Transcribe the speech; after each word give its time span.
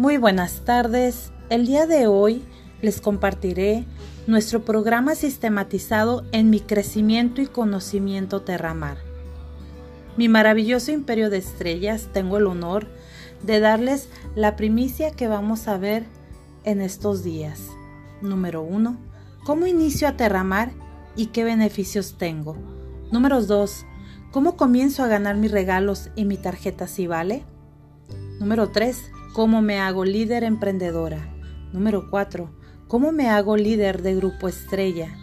Muy 0.00 0.16
buenas 0.16 0.62
tardes. 0.64 1.30
El 1.50 1.66
día 1.66 1.86
de 1.86 2.06
hoy 2.06 2.42
les 2.80 3.02
compartiré 3.02 3.84
nuestro 4.26 4.64
programa 4.64 5.14
sistematizado 5.14 6.24
en 6.32 6.48
mi 6.48 6.60
crecimiento 6.60 7.42
y 7.42 7.46
conocimiento 7.46 8.40
Terramar. 8.40 8.96
Mi 10.16 10.26
maravilloso 10.26 10.90
imperio 10.90 11.28
de 11.28 11.36
estrellas, 11.36 12.08
tengo 12.14 12.38
el 12.38 12.46
honor 12.46 12.86
de 13.42 13.60
darles 13.60 14.08
la 14.34 14.56
primicia 14.56 15.10
que 15.10 15.28
vamos 15.28 15.68
a 15.68 15.76
ver 15.76 16.06
en 16.64 16.80
estos 16.80 17.22
días. 17.22 17.60
Número 18.22 18.62
1. 18.62 18.96
¿Cómo 19.44 19.66
inicio 19.66 20.08
a 20.08 20.16
Terramar 20.16 20.70
y 21.14 21.26
qué 21.26 21.44
beneficios 21.44 22.16
tengo? 22.16 22.56
Número 23.12 23.42
2. 23.42 23.84
¿Cómo 24.30 24.56
comienzo 24.56 25.04
a 25.04 25.08
ganar 25.08 25.36
mis 25.36 25.50
regalos 25.50 26.08
y 26.16 26.24
mi 26.24 26.38
tarjeta 26.38 26.86
si 26.86 27.06
vale? 27.06 27.44
Número 28.38 28.70
3. 28.70 28.96
¿Cómo 29.32 29.62
me 29.62 29.78
hago 29.78 30.04
líder 30.04 30.42
emprendedora? 30.42 31.32
Número 31.72 32.10
4. 32.10 32.50
¿Cómo 32.88 33.12
me 33.12 33.28
hago 33.28 33.56
líder 33.56 34.02
de 34.02 34.16
grupo 34.16 34.48
estrella? 34.48 35.16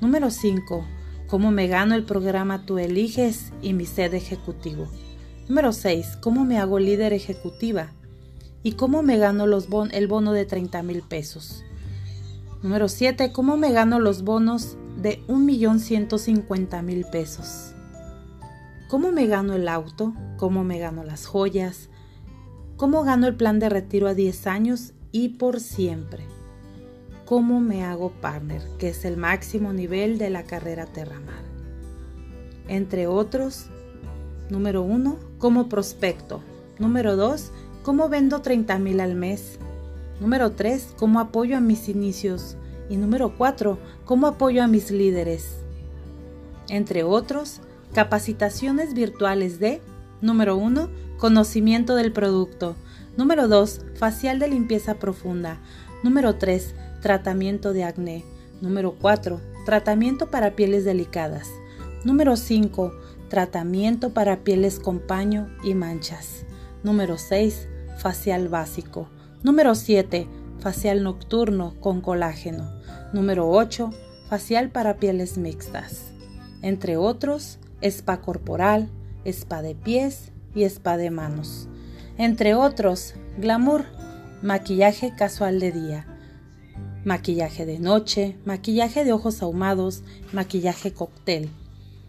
Número 0.00 0.30
5. 0.30 0.84
¿Cómo 1.28 1.52
me 1.52 1.68
gano 1.68 1.94
el 1.94 2.02
programa 2.02 2.66
Tú 2.66 2.78
eliges 2.78 3.52
y 3.62 3.72
mi 3.72 3.86
sede 3.86 4.16
ejecutivo? 4.16 4.88
Número 5.48 5.72
6. 5.72 6.16
¿Cómo 6.20 6.44
me 6.44 6.58
hago 6.58 6.80
líder 6.80 7.12
ejecutiva? 7.12 7.92
¿Y 8.64 8.72
cómo 8.72 9.04
me 9.04 9.16
gano 9.16 9.44
el 9.44 10.08
bono 10.08 10.32
de 10.32 10.44
30 10.44 10.82
mil 10.82 11.02
pesos? 11.02 11.62
Número 12.64 12.88
7. 12.88 13.30
¿Cómo 13.30 13.56
me 13.56 13.70
gano 13.70 14.00
los 14.00 14.24
bonos 14.24 14.76
de 15.00 15.24
1.150.000 15.28 17.10
pesos? 17.10 17.74
¿Cómo 18.88 19.12
me 19.12 19.28
gano 19.28 19.54
el 19.54 19.68
auto? 19.68 20.14
¿Cómo 20.36 20.64
me 20.64 20.80
gano 20.80 21.04
las 21.04 21.26
joyas? 21.26 21.90
¿Cómo 22.76 23.04
gano 23.04 23.26
el 23.26 23.36
plan 23.36 23.58
de 23.58 23.68
retiro 23.68 24.08
a 24.08 24.14
10 24.14 24.46
años 24.46 24.92
y 25.12 25.30
por 25.30 25.60
siempre? 25.60 26.24
¿Cómo 27.24 27.60
me 27.60 27.84
hago 27.84 28.10
partner, 28.10 28.62
que 28.78 28.88
es 28.88 29.04
el 29.04 29.16
máximo 29.16 29.72
nivel 29.72 30.18
de 30.18 30.30
la 30.30 30.44
carrera 30.44 30.86
Terramar? 30.86 31.44
Entre 32.68 33.06
otros, 33.06 33.66
número 34.50 34.82
1, 34.82 35.16
¿cómo 35.38 35.68
prospecto? 35.68 36.42
Número 36.78 37.16
2, 37.16 37.52
¿cómo 37.82 38.08
vendo 38.08 38.42
30 38.42 38.78
mil 38.78 39.00
al 39.00 39.14
mes? 39.14 39.58
Número 40.20 40.52
3, 40.52 40.94
¿cómo 40.98 41.20
apoyo 41.20 41.56
a 41.56 41.60
mis 41.60 41.88
inicios? 41.88 42.56
Y 42.88 42.96
número 42.96 43.36
4, 43.36 43.78
¿cómo 44.04 44.26
apoyo 44.26 44.62
a 44.62 44.66
mis 44.66 44.90
líderes? 44.90 45.58
Entre 46.68 47.04
otros, 47.04 47.60
Capacitaciones 47.94 48.94
virtuales 48.94 49.58
de 49.58 49.82
Número 50.22 50.56
1. 50.56 50.88
Conocimiento 51.18 51.96
del 51.96 52.12
producto. 52.12 52.76
Número 53.16 53.48
2. 53.48 53.80
Facial 53.96 54.38
de 54.38 54.46
limpieza 54.46 54.94
profunda. 54.94 55.58
Número 56.04 56.36
3. 56.36 56.76
Tratamiento 57.00 57.72
de 57.72 57.82
acné. 57.82 58.24
Número 58.60 58.94
4. 59.00 59.40
Tratamiento 59.66 60.30
para 60.30 60.54
pieles 60.54 60.84
delicadas. 60.84 61.50
Número 62.04 62.36
5. 62.36 62.92
Tratamiento 63.28 64.14
para 64.14 64.44
pieles 64.44 64.78
con 64.78 65.00
paño 65.00 65.48
y 65.64 65.74
manchas. 65.74 66.46
Número 66.84 67.18
6. 67.18 67.66
Facial 67.98 68.48
básico. 68.48 69.08
Número 69.42 69.74
7. 69.74 70.28
Facial 70.60 71.02
nocturno 71.02 71.74
con 71.80 72.00
colágeno. 72.00 72.70
Número 73.12 73.50
8. 73.50 73.90
Facial 74.28 74.70
para 74.70 74.98
pieles 74.98 75.36
mixtas. 75.36 76.12
Entre 76.62 76.96
otros, 76.96 77.58
spa 77.82 78.20
corporal, 78.20 78.88
spa 79.24 79.62
de 79.62 79.74
pies 79.74 80.32
y 80.54 80.64
spa 80.64 80.96
de 80.96 81.10
manos. 81.10 81.68
Entre 82.18 82.54
otros, 82.54 83.14
glamour, 83.38 83.84
maquillaje 84.42 85.14
casual 85.14 85.60
de 85.60 85.72
día, 85.72 86.06
maquillaje 87.04 87.66
de 87.66 87.78
noche, 87.78 88.36
maquillaje 88.44 89.04
de 89.04 89.12
ojos 89.12 89.42
ahumados, 89.42 90.02
maquillaje 90.32 90.92
cóctel. 90.92 91.50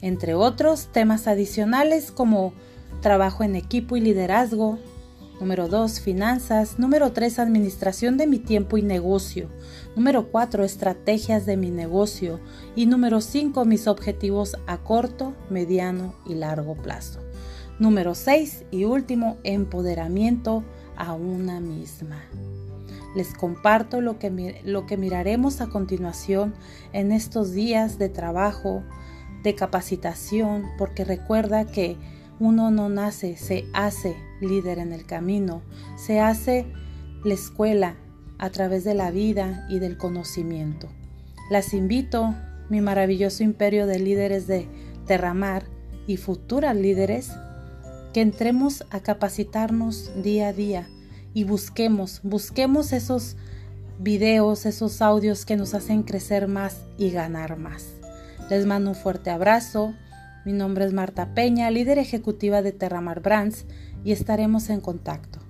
Entre 0.00 0.34
otros 0.34 0.88
temas 0.92 1.26
adicionales 1.26 2.10
como 2.10 2.52
trabajo 3.00 3.44
en 3.44 3.56
equipo 3.56 3.96
y 3.96 4.00
liderazgo, 4.00 4.78
Número 5.40 5.68
2, 5.68 6.00
finanzas. 6.00 6.78
Número 6.78 7.12
3, 7.12 7.40
administración 7.40 8.16
de 8.16 8.28
mi 8.28 8.38
tiempo 8.38 8.78
y 8.78 8.82
negocio. 8.82 9.48
Número 9.96 10.30
4, 10.30 10.62
estrategias 10.62 11.44
de 11.44 11.56
mi 11.56 11.70
negocio. 11.70 12.38
Y 12.76 12.86
número 12.86 13.20
5, 13.20 13.64
mis 13.64 13.88
objetivos 13.88 14.56
a 14.66 14.78
corto, 14.78 15.34
mediano 15.50 16.14
y 16.24 16.34
largo 16.34 16.76
plazo. 16.76 17.20
Número 17.80 18.14
6 18.14 18.66
y 18.70 18.84
último, 18.84 19.38
empoderamiento 19.42 20.62
a 20.96 21.14
una 21.14 21.58
misma. 21.58 22.22
Les 23.16 23.34
comparto 23.34 24.00
lo 24.00 24.20
que, 24.20 24.60
lo 24.64 24.86
que 24.86 24.96
miraremos 24.96 25.60
a 25.60 25.68
continuación 25.68 26.54
en 26.92 27.10
estos 27.10 27.52
días 27.52 27.98
de 27.98 28.08
trabajo, 28.08 28.84
de 29.42 29.56
capacitación, 29.56 30.66
porque 30.78 31.04
recuerda 31.04 31.64
que 31.64 31.96
uno 32.40 32.70
no 32.70 32.88
nace, 32.88 33.36
se 33.36 33.66
hace 33.72 34.16
líder 34.40 34.78
en 34.78 34.92
el 34.92 35.06
camino, 35.06 35.62
se 35.96 36.20
hace 36.20 36.66
la 37.24 37.34
escuela 37.34 37.96
a 38.38 38.50
través 38.50 38.84
de 38.84 38.94
la 38.94 39.10
vida 39.10 39.66
y 39.68 39.78
del 39.78 39.96
conocimiento. 39.96 40.88
Las 41.50 41.74
invito, 41.74 42.34
mi 42.68 42.80
maravilloso 42.80 43.42
imperio 43.42 43.86
de 43.86 43.98
líderes 43.98 44.46
de 44.46 44.68
Terramar 45.06 45.64
y 46.06 46.16
futuras 46.16 46.74
líderes, 46.74 47.30
que 48.12 48.20
entremos 48.20 48.84
a 48.90 49.00
capacitarnos 49.00 50.10
día 50.22 50.48
a 50.48 50.52
día 50.52 50.88
y 51.34 51.44
busquemos, 51.44 52.20
busquemos 52.22 52.92
esos 52.92 53.36
videos, 53.98 54.66
esos 54.66 55.02
audios 55.02 55.44
que 55.44 55.56
nos 55.56 55.74
hacen 55.74 56.02
crecer 56.02 56.48
más 56.48 56.82
y 56.96 57.10
ganar 57.10 57.58
más. 57.58 57.94
Les 58.50 58.66
mando 58.66 58.90
un 58.90 58.96
fuerte 58.96 59.30
abrazo, 59.30 59.94
mi 60.44 60.52
nombre 60.52 60.84
es 60.84 60.92
Marta 60.92 61.34
Peña, 61.34 61.70
líder 61.70 61.98
ejecutiva 61.98 62.62
de 62.62 62.72
Terramar 62.72 63.20
Brands, 63.20 63.66
y 64.04 64.12
estaremos 64.12 64.68
en 64.70 64.80
contacto. 64.80 65.43